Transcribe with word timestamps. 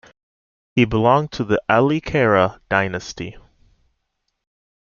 He 0.73 0.85
belonged 0.85 1.31
to 1.33 1.43
the 1.43 1.61
Aulikara 1.69 2.59
dynasty. 2.69 3.37